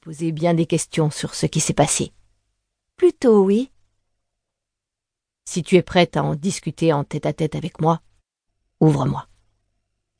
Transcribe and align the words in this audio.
poser 0.00 0.32
bien 0.32 0.54
des 0.54 0.66
questions 0.66 1.10
sur 1.10 1.34
ce 1.34 1.46
qui 1.46 1.60
s'est 1.60 1.74
passé. 1.74 2.12
Plutôt 2.96 3.44
oui. 3.44 3.70
Si 5.44 5.62
tu 5.62 5.76
es 5.76 5.82
prête 5.82 6.16
à 6.16 6.22
en 6.22 6.34
discuter 6.34 6.92
en 6.92 7.04
tête 7.04 7.26
à 7.26 7.32
tête 7.32 7.54
avec 7.54 7.80
moi, 7.80 8.00
ouvre-moi. 8.80 9.26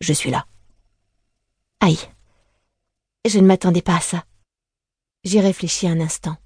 Je 0.00 0.12
suis 0.12 0.30
là. 0.30 0.46
Aïe. 1.80 1.98
Je 3.26 3.38
ne 3.38 3.46
m'attendais 3.46 3.82
pas 3.82 3.96
à 3.96 4.00
ça. 4.00 4.24
J'y 5.24 5.40
réfléchis 5.40 5.88
un 5.88 6.00
instant. 6.00 6.36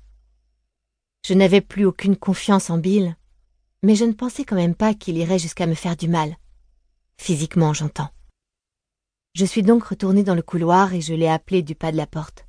Je 1.26 1.34
n'avais 1.34 1.60
plus 1.60 1.86
aucune 1.86 2.16
confiance 2.16 2.70
en 2.70 2.78
Bill, 2.78 3.16
mais 3.82 3.94
je 3.94 4.04
ne 4.04 4.12
pensais 4.12 4.44
quand 4.44 4.56
même 4.56 4.74
pas 4.74 4.94
qu'il 4.94 5.16
irait 5.16 5.38
jusqu'à 5.38 5.66
me 5.66 5.74
faire 5.74 5.96
du 5.96 6.08
mal. 6.08 6.36
Physiquement, 7.16 7.72
j'entends. 7.72 8.10
Je 9.34 9.44
suis 9.44 9.62
donc 9.62 9.84
retournée 9.84 10.22
dans 10.22 10.34
le 10.34 10.42
couloir 10.42 10.94
et 10.94 11.00
je 11.00 11.14
l'ai 11.14 11.28
appelé 11.28 11.62
du 11.62 11.74
pas 11.74 11.90
de 11.90 11.96
la 11.96 12.06
porte. 12.06 12.43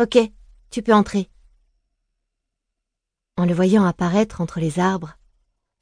Ok, 0.00 0.16
tu 0.70 0.80
peux 0.80 0.94
entrer. 0.94 1.28
En 3.36 3.44
le 3.44 3.52
voyant 3.52 3.84
apparaître 3.84 4.40
entre 4.40 4.58
les 4.58 4.78
arbres, 4.78 5.18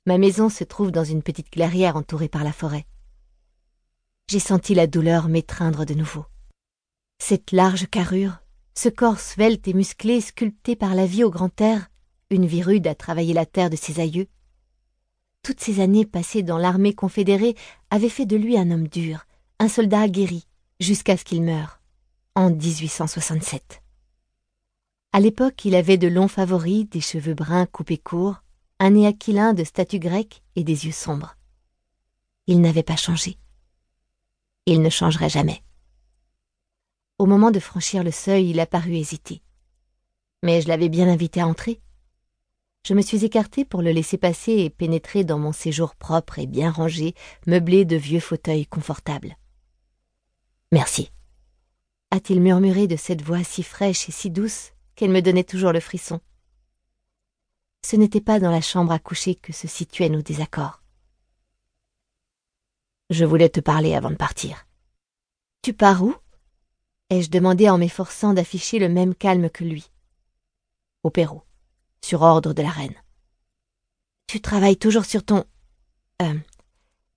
ma 0.06 0.19
maison 0.19 0.48
se 0.48 0.65
trouve 0.65 0.91
dans 0.91 1.05
une 1.05 1.23
petite 1.23 1.51
clairière 1.51 1.95
entourée 1.95 2.28
par 2.28 2.42
la 2.42 2.51
forêt. 2.52 2.84
J'ai 4.28 4.41
senti 4.41 4.75
la 4.75 4.89
douleur 4.89 5.28
m'étreindre 5.28 5.87
de 5.87 5.95
nouveau. 5.95 6.27
Cette 7.20 7.52
large 7.52 7.89
carrure, 7.89 8.42
ce 8.75 8.89
corps 8.89 9.20
svelte 9.20 9.69
et 9.69 9.73
musclé 9.73 10.20
sculpté 10.20 10.75
par 10.75 10.97
la 10.97 11.06
vie 11.06 11.23
au 11.23 11.30
grand 11.30 11.61
air, 11.61 11.89
une 12.30 12.47
vie 12.47 12.64
rude 12.64 12.89
à 12.89 12.97
travailler 12.97 13.34
la 13.34 13.47
terre 13.47 13.70
de 13.70 13.77
ses 13.77 14.00
aïeux, 14.00 14.27
toutes 15.45 15.61
ces 15.61 15.78
années 15.78 16.06
passées 16.06 16.42
dans 16.42 16.59
l'armée 16.59 16.92
confédérée 16.92 17.55
avaient 17.91 18.09
fait 18.09 18.27
de 18.27 18.34
lui 18.37 18.59
un 18.59 18.73
homme 18.73 18.89
dur, 18.89 19.27
un 19.61 19.69
soldat 19.69 20.00
aguerri, 20.00 20.48
jusqu'à 20.80 21.16
ce 21.16 21.23
qu'il 21.23 21.45
meure, 21.45 21.80
en 22.34 22.50
1867. 22.50 23.80
À 25.12 25.21
l'époque, 25.21 25.65
il 25.65 25.75
avait 25.75 25.97
de 25.97 26.07
longs 26.07 26.29
favoris, 26.29 26.89
des 26.89 27.01
cheveux 27.01 27.35
bruns 27.35 27.67
coupés 27.67 27.98
courts, 27.98 28.42
un 28.78 28.91
nez 28.91 29.06
aquilin 29.06 29.55
de 29.55 29.65
statue 29.65 29.98
grecque 29.98 30.42
et 30.55 30.65
des 30.65 30.87
yeux 30.87 30.92
sombres. 30.92 31.37
Il 32.47 32.61
n'avait 32.61 32.83
pas 32.83 32.97
changé. 32.97 33.39
Il 34.67 34.83
ne 34.83 34.91
changerait 34.91 35.31
jamais. 35.31 35.62
Au 37.19 37.27
moment 37.27 37.50
de 37.50 37.59
franchir 37.59 38.05
le 38.05 38.11
seuil, 38.11 38.50
il 38.50 38.61
a 38.61 38.67
paru 38.67 38.95
hésiter. 38.95 39.42
Mais 40.42 40.61
je 40.61 40.69
l'avais 40.69 40.91
bien 40.91 41.09
invité 41.09 41.41
à 41.41 41.47
entrer. 41.47 41.81
Je 42.87 42.95
me 42.95 43.03
suis 43.03 43.25
écartée 43.25 43.65
pour 43.65 43.83
le 43.83 43.91
laisser 43.91 44.19
passer 44.19 44.53
et 44.53 44.70
pénétrer 44.70 45.25
dans 45.25 45.39
mon 45.39 45.53
séjour 45.53 45.97
propre 45.97 46.39
et 46.39 46.47
bien 46.47 46.70
rangé, 46.70 47.15
meublé 47.47 47.84
de 47.84 47.97
vieux 47.97 48.20
fauteuils 48.20 48.67
confortables. 48.67 49.37
Merci, 50.70 51.11
a-t-il 52.11 52.41
murmuré 52.41 52.87
de 52.87 52.97
cette 52.97 53.22
voix 53.22 53.43
si 53.43 53.62
fraîche 53.62 54.09
et 54.09 54.12
si 54.12 54.31
douce 54.31 54.72
qu'elle 54.98 55.10
me 55.12 55.22
donnait 55.22 55.44
toujours 55.44 55.72
le 55.72 55.78
frisson. 55.78 56.20
Ce 57.86 57.94
n'était 57.94 58.20
pas 58.20 58.41
dans 58.41 58.50
la 58.50 58.60
chambre 58.60 58.91
à 58.91 58.98
coucher 58.98 59.36
que 59.36 59.52
se 59.52 59.68
situaient 59.68 60.08
nos 60.08 60.22
désaccords. 60.22 60.82
Je 63.08 63.24
voulais 63.24 63.48
te 63.48 63.60
parler 63.60 63.94
avant 63.94 64.10
de 64.10 64.16
partir. 64.16 64.66
Tu 65.62 65.72
pars 65.72 66.02
où? 66.02 66.16
ai-je 67.10 67.30
demandé 67.30 67.70
en 67.70 67.78
m'efforçant 67.78 68.34
d'afficher 68.34 68.80
le 68.80 68.88
même 68.88 69.14
calme 69.14 69.48
que 69.48 69.62
lui. 69.62 69.88
Au 71.04 71.10
Pérou, 71.10 71.42
sur 72.04 72.22
ordre 72.22 72.52
de 72.52 72.62
la 72.62 72.70
reine. 72.70 73.00
Tu 74.26 74.41
travailles 74.41 74.78
toujours 74.78 75.04
sur 75.04 75.24
ton... 75.24 75.44
Euh, 76.22 76.34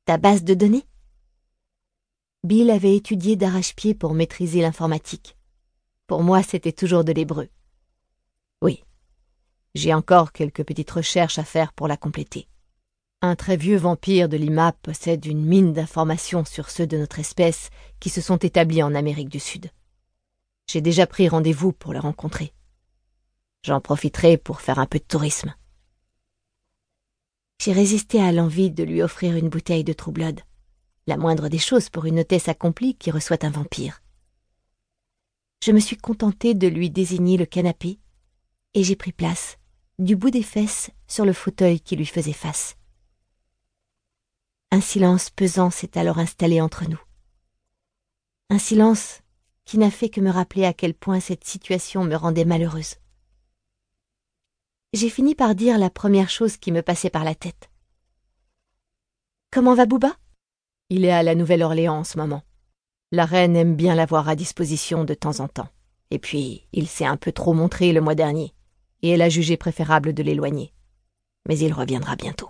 ta 0.05 0.17
base 0.17 0.43
de 0.43 0.53
données? 0.53 0.85
Bill 2.43 2.69
avait 2.69 2.95
étudié 2.95 3.35
d'arrache-pied 3.35 3.95
pour 3.95 4.13
maîtriser 4.13 4.61
l'informatique. 4.61 5.35
Pour 6.05 6.21
moi, 6.21 6.43
c'était 6.43 6.71
toujours 6.71 7.03
de 7.03 7.11
l'hébreu. 7.11 7.49
Oui. 8.61 8.83
J'ai 9.75 9.93
encore 9.93 10.31
quelques 10.31 10.63
petites 10.63 10.91
recherches 10.91 11.39
à 11.39 11.43
faire 11.43 11.73
pour 11.73 11.87
la 11.87 11.97
compléter. 11.97 12.47
Un 13.21 13.35
très 13.35 13.57
vieux 13.57 13.77
vampire 13.77 14.29
de 14.29 14.37
Lima 14.37 14.71
possède 14.71 15.25
une 15.25 15.45
mine 15.45 15.73
d'informations 15.73 16.43
sur 16.45 16.69
ceux 16.69 16.87
de 16.87 16.97
notre 16.97 17.19
espèce 17.19 17.69
qui 17.99 18.09
se 18.09 18.21
sont 18.21 18.37
établis 18.37 18.83
en 18.83 18.95
Amérique 18.95 19.29
du 19.29 19.39
Sud. 19.39 19.69
J'ai 20.67 20.81
déjà 20.81 21.05
pris 21.05 21.29
rendez-vous 21.29 21.71
pour 21.71 21.93
le 21.93 21.99
rencontrer. 21.99 22.53
J'en 23.63 23.81
profiterai 23.81 24.37
pour 24.37 24.61
faire 24.61 24.79
un 24.79 24.87
peu 24.87 24.97
de 24.97 25.03
tourisme. 25.03 25.53
J'ai 27.61 27.73
résisté 27.73 28.21
à 28.21 28.31
l'envie 28.31 28.71
de 28.71 28.83
lui 28.83 29.03
offrir 29.03 29.35
une 29.35 29.49
bouteille 29.49 29.83
de 29.83 29.93
troublode 29.93 30.41
la 31.07 31.17
moindre 31.17 31.49
des 31.49 31.57
choses 31.57 31.89
pour 31.89 32.05
une 32.05 32.19
hôtesse 32.19 32.47
accomplie 32.47 32.95
qui 32.95 33.11
reçoit 33.11 33.43
un 33.45 33.49
vampire. 33.49 34.01
Je 35.63 35.71
me 35.71 35.79
suis 35.79 35.97
contentée 35.97 36.53
de 36.53 36.67
lui 36.67 36.89
désigner 36.89 37.37
le 37.37 37.45
canapé, 37.45 37.99
et 38.73 38.83
j'ai 38.83 38.95
pris 38.95 39.11
place, 39.11 39.57
du 39.99 40.15
bout 40.15 40.31
des 40.31 40.43
fesses, 40.43 40.91
sur 41.07 41.25
le 41.25 41.33
fauteuil 41.33 41.79
qui 41.79 41.95
lui 41.95 42.05
faisait 42.05 42.33
face. 42.33 42.75
Un 44.71 44.81
silence 44.81 45.29
pesant 45.29 45.69
s'est 45.69 45.97
alors 45.97 46.17
installé 46.17 46.61
entre 46.61 46.87
nous. 46.87 47.01
Un 48.49 48.59
silence 48.59 49.21
qui 49.65 49.77
n'a 49.77 49.91
fait 49.91 50.09
que 50.09 50.21
me 50.21 50.29
rappeler 50.29 50.65
à 50.65 50.73
quel 50.73 50.93
point 50.93 51.19
cette 51.19 51.43
situation 51.43 52.03
me 52.03 52.15
rendait 52.15 52.45
malheureuse. 52.45 52.95
J'ai 54.93 55.09
fini 55.09 55.35
par 55.35 55.55
dire 55.55 55.77
la 55.77 55.89
première 55.89 56.29
chose 56.29 56.57
qui 56.57 56.71
me 56.71 56.81
passait 56.81 57.09
par 57.09 57.23
la 57.23 57.35
tête. 57.35 57.69
Comment 59.51 59.75
va 59.75 59.85
Bouba? 59.85 60.15
Il 60.89 61.05
est 61.05 61.11
à 61.11 61.23
la 61.23 61.35
Nouvelle-Orléans 61.35 61.99
en 61.99 62.03
ce 62.03 62.17
moment. 62.17 62.43
La 63.11 63.25
reine 63.25 63.55
aime 63.55 63.75
bien 63.75 63.95
l'avoir 63.95 64.29
à 64.29 64.35
disposition 64.35 65.03
de 65.03 65.13
temps 65.13 65.41
en 65.41 65.47
temps. 65.47 65.69
Et 66.11 66.19
puis, 66.19 66.67
il 66.73 66.87
s'est 66.87 67.05
un 67.05 67.17
peu 67.17 67.31
trop 67.31 67.53
montré 67.53 67.93
le 67.93 68.01
mois 68.01 68.15
dernier, 68.15 68.53
et 69.01 69.09
elle 69.09 69.21
a 69.21 69.29
jugé 69.29 69.57
préférable 69.57 70.13
de 70.13 70.23
l'éloigner. 70.23 70.73
Mais 71.47 71.57
il 71.57 71.73
reviendra 71.73 72.15
bientôt. 72.15 72.49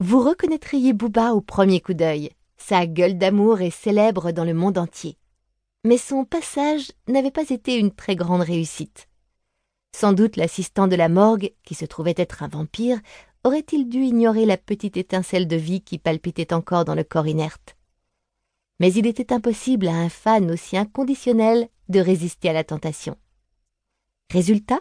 Vous 0.00 0.20
reconnaîtriez 0.22 0.92
Bouba 0.92 1.32
au 1.32 1.40
premier 1.40 1.80
coup 1.80 1.94
d'œil. 1.94 2.30
Sa 2.56 2.86
gueule 2.86 3.18
d'amour 3.18 3.60
est 3.60 3.70
célèbre 3.70 4.30
dans 4.32 4.44
le 4.44 4.54
monde 4.54 4.78
entier. 4.78 5.16
Mais 5.84 5.98
son 5.98 6.24
passage 6.24 6.92
n'avait 7.08 7.30
pas 7.30 7.48
été 7.48 7.78
une 7.78 7.92
très 7.92 8.16
grande 8.16 8.42
réussite. 8.42 9.08
Sans 9.94 10.12
doute 10.12 10.36
l'assistant 10.36 10.88
de 10.88 10.96
la 10.96 11.08
morgue, 11.08 11.52
qui 11.64 11.74
se 11.74 11.86
trouvait 11.86 12.14
être 12.16 12.42
un 12.42 12.48
vampire, 12.48 13.00
aurait-il 13.44 13.88
dû 13.88 14.00
ignorer 14.00 14.44
la 14.44 14.58
petite 14.58 14.96
étincelle 14.96 15.46
de 15.46 15.56
vie 15.56 15.80
qui 15.80 15.98
palpitait 15.98 16.52
encore 16.52 16.84
dans 16.84 16.94
le 16.94 17.04
corps 17.04 17.26
inerte 17.26 17.76
Mais 18.80 18.92
il 18.92 19.06
était 19.06 19.32
impossible 19.32 19.88
à 19.88 19.94
un 19.94 20.08
fan 20.08 20.50
aussi 20.50 20.76
inconditionnel 20.76 21.68
de 21.88 22.00
résister 22.00 22.48
à 22.50 22.52
la 22.52 22.64
tentation. 22.64 23.16
Résultat, 24.30 24.80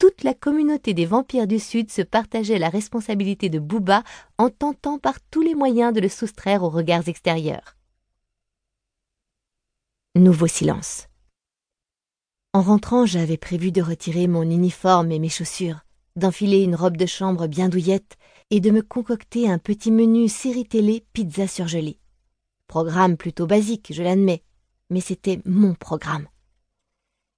toute 0.00 0.24
la 0.24 0.34
communauté 0.34 0.94
des 0.94 1.06
vampires 1.06 1.46
du 1.46 1.60
Sud 1.60 1.90
se 1.90 2.02
partageait 2.02 2.58
la 2.58 2.70
responsabilité 2.70 3.50
de 3.50 3.60
Booba 3.60 4.02
en 4.38 4.48
tentant 4.48 4.98
par 4.98 5.20
tous 5.20 5.42
les 5.42 5.54
moyens 5.54 5.92
de 5.92 6.00
le 6.00 6.08
soustraire 6.08 6.64
aux 6.64 6.70
regards 6.70 7.06
extérieurs. 7.06 7.76
Nouveau 10.16 10.48
silence. 10.48 11.06
En 12.52 12.62
rentrant, 12.62 13.06
j'avais 13.06 13.36
prévu 13.36 13.70
de 13.70 13.82
retirer 13.82 14.26
mon 14.26 14.42
uniforme 14.42 15.12
et 15.12 15.20
mes 15.20 15.28
chaussures 15.28 15.84
d'enfiler 16.16 16.62
une 16.62 16.74
robe 16.74 16.96
de 16.96 17.06
chambre 17.06 17.46
bien 17.46 17.68
douillette 17.68 18.16
et 18.50 18.60
de 18.60 18.70
me 18.70 18.82
concocter 18.82 19.48
un 19.48 19.58
petit 19.58 19.92
menu 19.92 20.28
série 20.28 20.66
télé 20.66 21.04
pizza 21.12 21.46
surgelée. 21.46 21.98
Programme 22.66 23.16
plutôt 23.16 23.46
basique, 23.46 23.92
je 23.94 24.02
l'admets, 24.02 24.42
mais 24.90 25.00
c'était 25.00 25.40
mon 25.44 25.74
programme. 25.74 26.26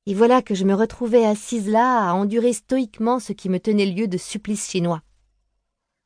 Et 0.07 0.15
voilà 0.15 0.43
que 0.43 0.55
je 0.55 0.65
me 0.65 0.75
retrouvais 0.75 1.25
assise 1.25 1.69
là 1.69 2.09
à 2.09 2.15
endurer 2.15 2.53
stoïquement 2.53 3.21
ce 3.21 3.33
qui 3.33 3.49
me 3.49 3.61
tenait 3.61 3.87
lieu 3.87 4.09
de 4.09 4.19
supplice 4.19 4.69
chinois. 4.69 5.03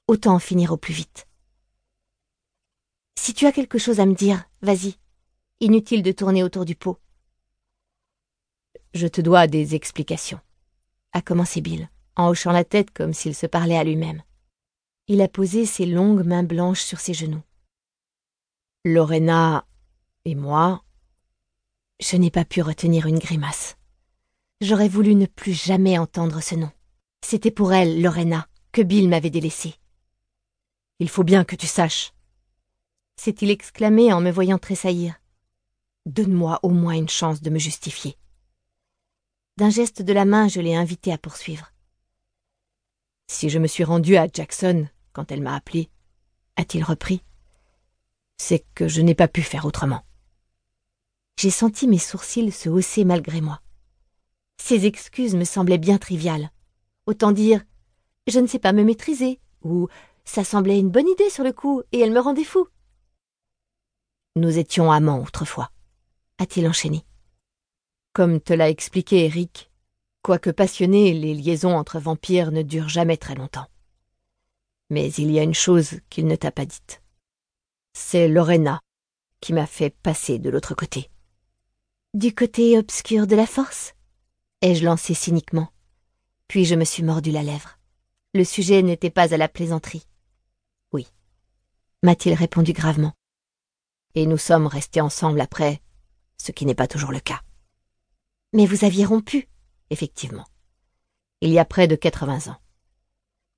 Autant 0.06 0.34
en 0.34 0.38
finir 0.38 0.72
au 0.72 0.76
plus 0.76 0.94
vite. 0.94 1.26
Si 3.18 3.32
tu 3.32 3.46
as 3.46 3.52
quelque 3.52 3.78
chose 3.78 4.00
à 4.00 4.06
me 4.06 4.14
dire, 4.14 4.44
vas-y. 4.60 4.96
Inutile 5.60 6.02
de 6.02 6.12
tourner 6.12 6.42
autour 6.42 6.64
du 6.64 6.74
pot. 6.76 6.98
Je 8.92 9.06
te 9.06 9.20
dois 9.20 9.46
des 9.46 9.74
explications, 9.74 10.40
a 11.12 11.22
commencé 11.22 11.60
Bill 11.60 11.88
en 12.16 12.28
hochant 12.28 12.52
la 12.52 12.64
tête 12.64 12.90
comme 12.90 13.12
s'il 13.12 13.34
se 13.34 13.46
parlait 13.46 13.76
à 13.76 13.84
lui-même. 13.84 14.22
Il 15.08 15.20
a 15.20 15.28
posé 15.28 15.66
ses 15.66 15.86
longues 15.86 16.24
mains 16.24 16.42
blanches 16.42 16.82
sur 16.82 16.98
ses 16.98 17.14
genoux. 17.14 17.42
Lorena 18.84 19.66
et 20.24 20.34
moi. 20.34 20.82
Je 22.00 22.16
n'ai 22.16 22.30
pas 22.30 22.44
pu 22.44 22.62
retenir 22.62 23.06
une 23.06 23.18
grimace. 23.18 23.76
J'aurais 24.62 24.88
voulu 24.88 25.14
ne 25.14 25.26
plus 25.26 25.52
jamais 25.52 25.98
entendre 25.98 26.40
ce 26.40 26.54
nom. 26.54 26.70
C'était 27.22 27.50
pour 27.50 27.74
elle, 27.74 28.00
Lorena, 28.00 28.48
que 28.72 28.80
Bill 28.80 29.06
m'avait 29.06 29.28
délaissé. 29.28 29.74
Il 30.98 31.10
faut 31.10 31.24
bien 31.24 31.44
que 31.44 31.56
tu 31.56 31.66
saches. 31.66 32.14
S'est-il 33.20 33.50
exclamé 33.50 34.14
en 34.14 34.22
me 34.22 34.30
voyant 34.30 34.58
tressaillir. 34.58 35.20
Donne-moi 36.06 36.58
au 36.62 36.70
moins 36.70 36.94
une 36.94 37.08
chance 37.08 37.42
de 37.42 37.50
me 37.50 37.58
justifier. 37.58 38.16
D'un 39.58 39.68
geste 39.68 40.00
de 40.00 40.12
la 40.14 40.24
main, 40.24 40.48
je 40.48 40.62
l'ai 40.62 40.74
invité 40.74 41.12
à 41.12 41.18
poursuivre. 41.18 41.70
Si 43.26 43.50
je 43.50 43.58
me 43.58 43.66
suis 43.66 43.84
rendu 43.84 44.16
à 44.16 44.26
Jackson 44.26 44.88
quand 45.12 45.32
elle 45.32 45.42
m'a 45.42 45.54
appelé, 45.54 45.90
a-t-il 46.56 46.82
repris, 46.82 47.22
c'est 48.38 48.64
que 48.74 48.88
je 48.88 49.02
n'ai 49.02 49.14
pas 49.14 49.28
pu 49.28 49.42
faire 49.42 49.66
autrement. 49.66 50.02
J'ai 51.38 51.50
senti 51.50 51.86
mes 51.86 51.98
sourcils 51.98 52.52
se 52.52 52.70
hausser 52.70 53.04
malgré 53.04 53.42
moi. 53.42 53.60
Ces 54.68 54.84
excuses 54.84 55.36
me 55.36 55.44
semblaient 55.44 55.78
bien 55.78 55.96
triviales. 55.96 56.50
Autant 57.06 57.30
dire 57.30 57.64
Je 58.26 58.40
ne 58.40 58.48
sais 58.48 58.58
pas 58.58 58.72
me 58.72 58.82
maîtriser, 58.82 59.38
ou 59.62 59.86
Ça 60.24 60.42
semblait 60.42 60.80
une 60.80 60.90
bonne 60.90 61.06
idée 61.06 61.30
sur 61.30 61.44
le 61.44 61.52
coup, 61.52 61.84
et 61.92 62.00
elle 62.00 62.10
me 62.10 62.18
rendait 62.18 62.42
fou. 62.42 62.66
Nous 64.34 64.58
étions 64.58 64.90
amants 64.90 65.22
autrefois, 65.22 65.70
a-t-il 66.38 66.66
enchaîné. 66.66 67.04
Comme 68.12 68.40
te 68.40 68.52
l'a 68.52 68.68
expliqué 68.68 69.26
Eric, 69.26 69.70
quoique 70.22 70.50
passionné, 70.50 71.12
les 71.12 71.34
liaisons 71.34 71.76
entre 71.76 72.00
vampires 72.00 72.50
ne 72.50 72.62
durent 72.62 72.88
jamais 72.88 73.18
très 73.18 73.36
longtemps. 73.36 73.68
Mais 74.90 75.12
il 75.12 75.30
y 75.30 75.38
a 75.38 75.44
une 75.44 75.54
chose 75.54 76.00
qu'il 76.10 76.26
ne 76.26 76.34
t'a 76.34 76.50
pas 76.50 76.66
dite. 76.66 77.02
C'est 77.92 78.26
Lorena 78.26 78.80
qui 79.40 79.52
m'a 79.52 79.66
fait 79.66 79.90
passer 79.90 80.40
de 80.40 80.50
l'autre 80.50 80.74
côté. 80.74 81.08
Du 82.14 82.34
côté 82.34 82.76
obscur 82.76 83.28
de 83.28 83.36
la 83.36 83.46
force? 83.46 83.92
Ai-je 84.62 84.84
lancé 84.84 85.14
cyniquement. 85.14 85.68
Puis 86.48 86.64
je 86.64 86.74
me 86.74 86.84
suis 86.84 87.02
mordu 87.02 87.30
la 87.30 87.42
lèvre. 87.42 87.78
Le 88.34 88.44
sujet 88.44 88.82
n'était 88.82 89.10
pas 89.10 89.34
à 89.34 89.36
la 89.36 89.48
plaisanterie. 89.48 90.06
Oui, 90.92 91.06
m'a-t-il 92.02 92.34
répondu 92.34 92.72
gravement. 92.72 93.12
Et 94.14 94.26
nous 94.26 94.38
sommes 94.38 94.66
restés 94.66 95.00
ensemble 95.00 95.40
après, 95.40 95.80
ce 96.38 96.52
qui 96.52 96.66
n'est 96.66 96.74
pas 96.74 96.88
toujours 96.88 97.12
le 97.12 97.20
cas. 97.20 97.40
Mais 98.52 98.66
vous 98.66 98.84
aviez 98.84 99.04
rompu 99.04 99.48
Effectivement. 99.90 100.46
Il 101.40 101.50
y 101.50 101.58
a 101.58 101.64
près 101.64 101.86
de 101.86 101.96
quatre-vingts 101.96 102.48
ans. 102.48 102.56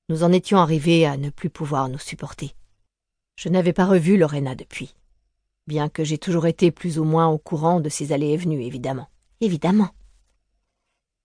Nous 0.08 0.24
en 0.24 0.32
étions 0.32 0.58
arrivés 0.58 1.06
à 1.06 1.16
ne 1.16 1.30
plus 1.30 1.50
pouvoir 1.50 1.88
nous 1.88 1.98
supporter. 1.98 2.54
Je 3.36 3.48
n'avais 3.48 3.72
pas 3.72 3.86
revu 3.86 4.16
Lorena 4.16 4.54
depuis, 4.54 4.94
bien 5.66 5.88
que 5.88 6.02
j'ai 6.02 6.18
toujours 6.18 6.46
été 6.46 6.70
plus 6.70 6.98
ou 6.98 7.04
moins 7.04 7.28
au 7.28 7.38
courant 7.38 7.80
de 7.80 7.88
ses 7.88 8.12
allées 8.12 8.30
et 8.30 8.36
venues, 8.36 8.62
évidemment. 8.62 9.08
Évidemment. 9.40 9.90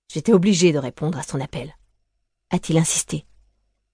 J'étais 0.09 0.33
obligé 0.33 0.71
de 0.71 0.77
répondre 0.77 1.17
à 1.17 1.23
son 1.23 1.41
appel. 1.41 1.75
A-t-il 2.49 2.77
insisté 2.77 3.25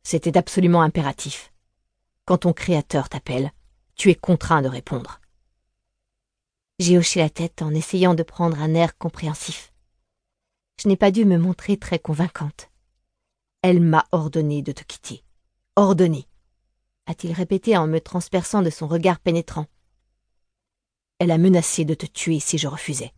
C'était 0.04 0.38
absolument 0.38 0.82
impératif. 0.82 1.54
Quand 2.26 2.40
ton 2.40 2.54
créateur 2.54 3.10
t'appelle, 3.10 3.52
tu 3.96 4.10
es 4.10 4.16
contraint 4.16 4.62
de 4.62 4.68
répondre. 4.68 5.22
J'ai 6.80 6.98
hoché 6.98 7.20
la 7.20 7.30
tête 7.30 7.62
en 7.62 7.74
essayant 7.74 8.16
de 8.16 8.24
prendre 8.24 8.60
un 8.62 8.74
air 8.74 8.98
compréhensif. 8.98 9.74
Je 10.82 10.88
n'ai 10.88 10.98
pas 10.98 11.12
dû 11.12 11.26
me 11.26 11.38
montrer 11.38 11.78
très 11.78 12.00
convaincante. 12.00 12.70
Elle 13.62 13.82
m'a 13.82 14.06
ordonné 14.12 14.62
de 14.62 14.72
te 14.72 14.84
quitter. 14.84 15.24
Ordonné 15.76 16.30
a-t-il 17.10 17.34
répété 17.34 17.76
en 17.76 17.88
me 17.88 18.00
transperçant 18.00 18.62
de 18.62 18.70
son 18.70 18.88
regard 18.88 19.20
pénétrant. 19.20 19.66
Elle 21.18 21.32
a 21.32 21.40
menacé 21.40 21.84
de 21.84 21.96
te 21.96 22.06
tuer 22.06 22.40
si 22.40 22.60
je 22.60 22.68
refusais. 22.68 23.12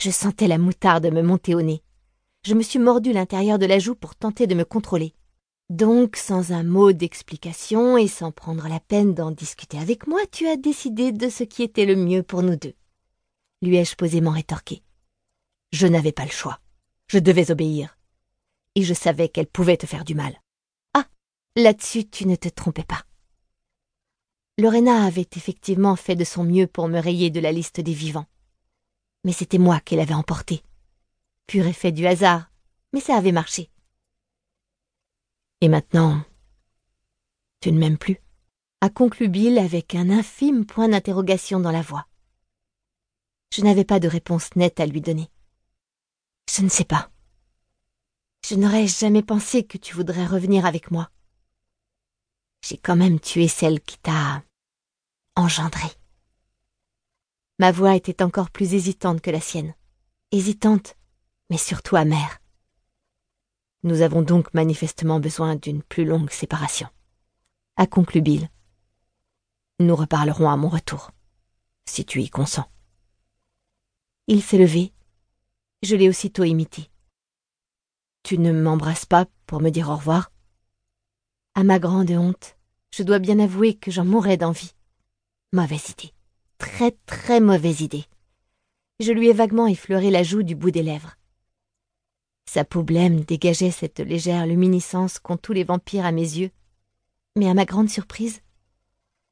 Je 0.00 0.10
sentais 0.10 0.46
la 0.46 0.58
moutarde 0.58 1.06
me 1.06 1.22
monter 1.22 1.54
au 1.54 1.62
nez. 1.62 1.82
Je 2.44 2.54
me 2.54 2.62
suis 2.62 2.78
mordu 2.78 3.12
l'intérieur 3.12 3.58
de 3.58 3.66
la 3.66 3.78
joue 3.78 3.94
pour 3.94 4.14
tenter 4.14 4.46
de 4.46 4.54
me 4.54 4.64
contrôler. 4.64 5.14
Donc, 5.70 6.16
sans 6.16 6.52
un 6.52 6.62
mot 6.62 6.92
d'explication 6.92 7.98
et 7.98 8.08
sans 8.08 8.30
prendre 8.30 8.68
la 8.68 8.80
peine 8.80 9.12
d'en 9.12 9.30
discuter 9.30 9.78
avec 9.78 10.06
moi, 10.06 10.20
tu 10.30 10.46
as 10.46 10.56
décidé 10.56 11.12
de 11.12 11.28
ce 11.28 11.44
qui 11.44 11.62
était 11.62 11.84
le 11.84 11.96
mieux 11.96 12.22
pour 12.22 12.42
nous 12.42 12.56
deux. 12.56 12.74
Lui 13.60 13.76
ai-je 13.76 13.96
posément 13.96 14.30
rétorqué. 14.30 14.82
Je 15.72 15.86
n'avais 15.86 16.12
pas 16.12 16.24
le 16.24 16.30
choix. 16.30 16.60
Je 17.08 17.18
devais 17.18 17.50
obéir. 17.50 17.98
Et 18.76 18.82
je 18.82 18.94
savais 18.94 19.28
qu'elle 19.28 19.46
pouvait 19.46 19.76
te 19.76 19.86
faire 19.86 20.04
du 20.04 20.14
mal. 20.14 20.34
Là-dessus, 21.58 22.08
tu 22.08 22.24
ne 22.28 22.36
te 22.36 22.48
trompais 22.48 22.84
pas. 22.84 23.04
Lorena 24.58 25.04
avait 25.04 25.26
effectivement 25.34 25.96
fait 25.96 26.14
de 26.14 26.22
son 26.22 26.44
mieux 26.44 26.68
pour 26.68 26.86
me 26.86 27.00
rayer 27.00 27.30
de 27.30 27.40
la 27.40 27.50
liste 27.50 27.80
des 27.80 27.92
vivants. 27.92 28.26
Mais 29.24 29.32
c'était 29.32 29.58
moi 29.58 29.80
qui 29.80 29.96
l'avais 29.96 30.14
emporté. 30.14 30.62
Pur 31.46 31.66
effet 31.66 31.92
du 31.92 32.06
hasard, 32.06 32.50
mais 32.92 33.00
ça 33.00 33.16
avait 33.16 33.32
marché. 33.32 33.70
Et 35.60 35.68
maintenant, 35.68 36.22
tu 37.60 37.72
ne 37.72 37.78
m'aimes 37.78 37.98
plus 37.98 38.18
a 38.80 38.90
conclu 38.90 39.28
Bill 39.28 39.58
avec 39.58 39.96
un 39.96 40.08
infime 40.08 40.64
point 40.64 40.88
d'interrogation 40.88 41.58
dans 41.58 41.72
la 41.72 41.82
voix. 41.82 42.06
Je 43.52 43.62
n'avais 43.62 43.84
pas 43.84 43.98
de 43.98 44.06
réponse 44.06 44.54
nette 44.54 44.78
à 44.78 44.86
lui 44.86 45.00
donner. 45.00 45.28
Je 46.48 46.62
ne 46.62 46.68
sais 46.68 46.84
pas. 46.84 47.10
Je 48.48 48.54
n'aurais 48.54 48.86
jamais 48.86 49.24
pensé 49.24 49.64
que 49.64 49.78
tu 49.78 49.96
voudrais 49.96 50.26
revenir 50.26 50.64
avec 50.64 50.92
moi 50.92 51.10
j'ai 52.62 52.76
quand 52.76 52.96
même 52.96 53.20
tué 53.20 53.48
celle 53.48 53.80
qui 53.80 53.98
t'a 53.98 54.42
engendré. 55.36 55.88
Ma 57.58 57.72
voix 57.72 57.96
était 57.96 58.22
encore 58.22 58.50
plus 58.50 58.74
hésitante 58.74 59.20
que 59.20 59.30
la 59.30 59.40
sienne. 59.40 59.74
Hésitante, 60.30 60.94
mais 61.50 61.58
surtout 61.58 61.96
amère. 61.96 62.38
Nous 63.82 64.02
avons 64.02 64.22
donc 64.22 64.52
manifestement 64.54 65.20
besoin 65.20 65.56
d'une 65.56 65.82
plus 65.82 66.04
longue 66.04 66.30
séparation, 66.30 66.88
a 67.76 67.86
conclu 67.86 68.20
Bill. 68.20 68.48
Nous 69.80 69.94
reparlerons 69.94 70.50
à 70.50 70.56
mon 70.56 70.68
retour, 70.68 71.12
si 71.84 72.04
tu 72.04 72.20
y 72.20 72.28
consens. 72.28 72.68
Il 74.26 74.42
s'est 74.42 74.58
levé. 74.58 74.92
Je 75.82 75.94
l'ai 75.94 76.08
aussitôt 76.08 76.44
imité. 76.44 76.90
Tu 78.24 78.38
ne 78.38 78.52
m'embrasses 78.52 79.06
pas 79.06 79.26
pour 79.46 79.60
me 79.60 79.70
dire 79.70 79.88
au 79.88 79.96
revoir 79.96 80.30
à 81.58 81.64
ma 81.64 81.80
grande 81.80 82.12
honte, 82.12 82.56
je 82.94 83.02
dois 83.02 83.18
bien 83.18 83.40
avouer 83.40 83.74
que 83.74 83.90
j'en 83.90 84.04
mourais 84.04 84.36
d'envie. 84.36 84.74
Mauvaise 85.52 85.90
idée. 85.90 86.12
Très 86.58 86.92
très 87.06 87.40
mauvaise 87.40 87.80
idée. 87.80 88.04
Je 89.00 89.12
lui 89.12 89.28
ai 89.28 89.32
vaguement 89.32 89.66
effleuré 89.66 90.10
la 90.10 90.22
joue 90.22 90.42
du 90.42 90.54
bout 90.54 90.70
des 90.70 90.82
lèvres. 90.82 91.16
Sa 92.46 92.64
peau 92.64 92.82
blême 92.82 93.20
dégageait 93.20 93.70
cette 93.70 94.00
légère 94.00 94.46
luminescence 94.46 95.18
qu'ont 95.18 95.36
tous 95.36 95.52
les 95.52 95.64
vampires 95.64 96.04
à 96.04 96.12
mes 96.12 96.22
yeux. 96.22 96.50
Mais 97.36 97.48
à 97.48 97.54
ma 97.54 97.64
grande 97.64 97.90
surprise, 97.90 98.40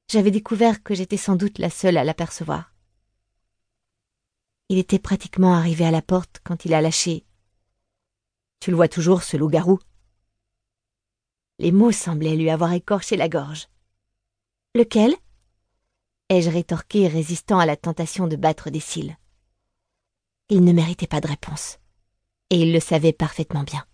j'avais 0.08 0.30
découvert 0.30 0.82
que 0.82 0.94
j'étais 0.94 1.16
sans 1.16 1.36
doute 1.36 1.58
la 1.58 1.70
seule 1.70 1.96
à 1.96 2.04
l'apercevoir. 2.04 2.72
Il 4.68 4.78
était 4.78 4.98
pratiquement 4.98 5.54
arrivé 5.54 5.84
à 5.84 5.90
la 5.90 6.02
porte 6.02 6.40
quand 6.44 6.64
il 6.64 6.74
a 6.74 6.80
lâché. 6.80 7.24
Tu 8.60 8.70
le 8.70 8.76
vois 8.76 8.88
toujours, 8.88 9.22
ce 9.22 9.36
loup-garou 9.36 9.78
les 11.58 11.72
mots 11.72 11.92
semblaient 11.92 12.36
lui 12.36 12.50
avoir 12.50 12.72
écorché 12.72 13.16
la 13.16 13.28
gorge. 13.28 13.68
Lequel? 14.74 15.14
Ai-je 16.28 16.50
rétorqué, 16.50 17.08
résistant 17.08 17.58
à 17.58 17.66
la 17.66 17.76
tentation 17.76 18.26
de 18.26 18.36
battre 18.36 18.70
des 18.70 18.80
cils. 18.80 19.16
Il 20.48 20.64
ne 20.64 20.72
méritait 20.72 21.06
pas 21.06 21.20
de 21.20 21.28
réponse, 21.28 21.78
et 22.50 22.60
il 22.60 22.72
le 22.72 22.80
savait 22.80 23.12
parfaitement 23.12 23.62
bien. 23.62 23.84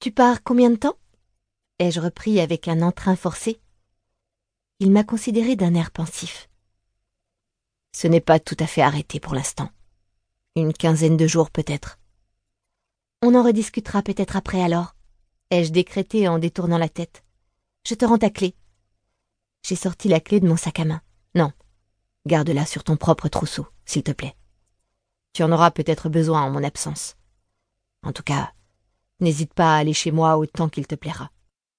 Tu 0.00 0.10
pars 0.10 0.42
combien 0.42 0.70
de 0.70 0.76
temps? 0.76 0.98
ai-je 1.78 2.00
repris 2.00 2.40
avec 2.40 2.68
un 2.68 2.82
entrain 2.82 3.16
forcé. 3.16 3.60
Il 4.78 4.90
m'a 4.90 5.04
considéré 5.04 5.56
d'un 5.56 5.74
air 5.74 5.90
pensif. 5.90 6.48
Ce 7.94 8.06
n'est 8.06 8.20
pas 8.20 8.40
tout 8.40 8.56
à 8.58 8.66
fait 8.66 8.82
arrêté 8.82 9.20
pour 9.20 9.34
l'instant. 9.34 9.70
Une 10.56 10.72
quinzaine 10.72 11.16
de 11.16 11.26
jours 11.26 11.50
peut-être. 11.50 11.98
On 13.22 13.34
en 13.34 13.42
rediscutera 13.42 14.02
peut-être 14.02 14.36
après 14.36 14.62
alors 14.62 14.94
ai-je 15.52 15.70
décrété 15.70 16.28
en 16.28 16.38
détournant 16.38 16.78
la 16.78 16.88
tête. 16.88 17.22
Je 17.86 17.94
te 17.94 18.06
rends 18.06 18.16
ta 18.16 18.30
clé. 18.30 18.54
J'ai 19.64 19.76
sorti 19.76 20.08
la 20.08 20.20
clé 20.20 20.40
de 20.40 20.48
mon 20.48 20.56
sac 20.56 20.80
à 20.80 20.84
main. 20.84 21.00
Non, 21.34 21.52
garde-la 22.26 22.66
sur 22.66 22.84
ton 22.84 22.96
propre 22.96 23.28
trousseau, 23.28 23.66
s'il 23.84 24.02
te 24.02 24.12
plaît. 24.12 24.34
Tu 25.32 25.42
en 25.42 25.52
auras 25.52 25.70
peut-être 25.70 26.08
besoin 26.08 26.42
en 26.42 26.50
mon 26.50 26.64
absence. 26.64 27.16
En 28.02 28.12
tout 28.12 28.24
cas, 28.24 28.52
n'hésite 29.20 29.54
pas 29.54 29.74
à 29.74 29.78
aller 29.78 29.94
chez 29.94 30.10
moi 30.10 30.36
autant 30.36 30.68
qu'il 30.68 30.86
te 30.86 30.94
plaira. 30.94 31.30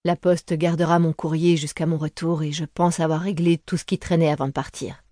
La 0.06 0.16
poste 0.16 0.54
gardera 0.54 1.00
mon 1.00 1.13
courrier 1.13 1.56
jusqu'à 1.56 1.86
mon 1.86 1.98
retour 1.98 2.44
et 2.44 2.52
je 2.52 2.66
pense 2.66 3.00
avoir 3.00 3.22
réglé 3.22 3.58
tout 3.58 3.78
ce 3.78 3.86
qui 3.86 4.00
traînait 4.00 4.32
avant 4.32 4.48
de 4.48 4.54
partir. 4.54 5.04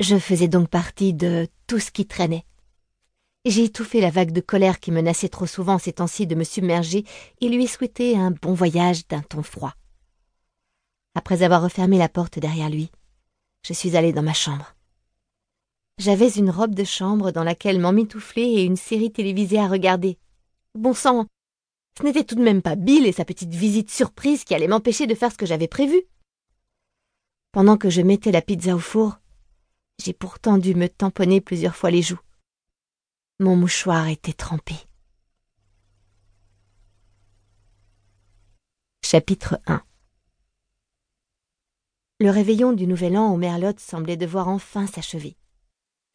Je 0.00 0.18
faisais 0.18 0.48
donc 0.48 0.68
partie 0.68 1.14
de 1.14 1.48
tout 1.66 1.78
ce 1.78 1.90
qui 1.90 2.06
traînait. 2.06 2.44
J'ai 3.46 3.64
étouffé 3.64 4.00
la 4.00 4.10
vague 4.10 4.32
de 4.32 4.40
colère 4.40 4.80
qui 4.80 4.92
menaçait 4.92 5.28
trop 5.28 5.46
souvent 5.46 5.78
ces 5.78 5.94
temps-ci 5.94 6.26
de 6.26 6.34
me 6.34 6.44
submerger 6.44 7.04
et 7.40 7.48
lui 7.48 7.64
ai 7.64 7.66
souhaité 7.66 8.16
un 8.16 8.30
bon 8.30 8.54
voyage 8.54 9.06
d'un 9.08 9.22
ton 9.22 9.42
froid. 9.42 9.74
Après 11.26 11.42
avoir 11.42 11.60
refermé 11.60 11.98
la 11.98 12.08
porte 12.08 12.38
derrière 12.38 12.70
lui, 12.70 12.88
je 13.64 13.72
suis 13.72 13.96
allée 13.96 14.12
dans 14.12 14.22
ma 14.22 14.32
chambre. 14.32 14.76
J'avais 15.98 16.28
une 16.28 16.50
robe 16.50 16.76
de 16.76 16.84
chambre 16.84 17.32
dans 17.32 17.42
laquelle 17.42 17.80
m'emmitoufler 17.80 18.42
et 18.44 18.62
une 18.62 18.76
série 18.76 19.10
télévisée 19.10 19.58
à 19.58 19.66
regarder. 19.66 20.18
Bon 20.76 20.94
sang, 20.94 21.26
ce 21.98 22.04
n'était 22.04 22.22
tout 22.22 22.36
de 22.36 22.44
même 22.44 22.62
pas 22.62 22.76
Bill 22.76 23.06
et 23.06 23.10
sa 23.10 23.24
petite 23.24 23.52
visite 23.52 23.90
surprise 23.90 24.44
qui 24.44 24.54
allait 24.54 24.68
m'empêcher 24.68 25.08
de 25.08 25.16
faire 25.16 25.32
ce 25.32 25.36
que 25.36 25.46
j'avais 25.46 25.66
prévu. 25.66 26.00
Pendant 27.50 27.76
que 27.76 27.90
je 27.90 28.02
mettais 28.02 28.30
la 28.30 28.40
pizza 28.40 28.76
au 28.76 28.78
four, 28.78 29.18
j'ai 30.00 30.12
pourtant 30.12 30.58
dû 30.58 30.76
me 30.76 30.88
tamponner 30.88 31.40
plusieurs 31.40 31.74
fois 31.74 31.90
les 31.90 32.02
joues. 32.02 32.20
Mon 33.40 33.56
mouchoir 33.56 34.06
était 34.06 34.32
trempé. 34.32 34.76
Chapitre 39.02 39.60
1 39.66 39.82
Le 42.18 42.30
réveillon 42.30 42.72
du 42.72 42.86
Nouvel 42.86 43.18
An 43.18 43.30
au 43.30 43.36
Merlotte 43.36 43.78
semblait 43.78 44.16
devoir 44.16 44.48
enfin 44.48 44.86
s'achever. 44.86 45.36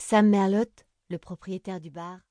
Sam 0.02 0.28
Merlotte, 0.28 0.88
le 1.12 1.20
propriétaire 1.20 1.80
du 1.80 1.92
bar, 1.92 2.22